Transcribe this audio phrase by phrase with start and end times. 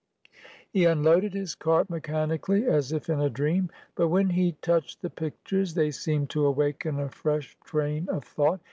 [0.67, 5.11] He unloaded his cart mechanically, as if in a dream; but when he touched the
[5.11, 8.59] pictures, they seemed to awaken a fresh train of thought.